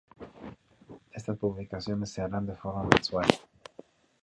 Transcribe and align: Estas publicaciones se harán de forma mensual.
Estas 1.11 1.37
publicaciones 1.37 2.09
se 2.09 2.23
harán 2.23 2.47
de 2.47 2.55
forma 2.55 2.85
mensual. 2.91 3.27